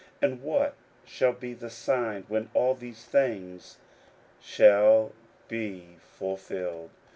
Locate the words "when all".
2.27-2.73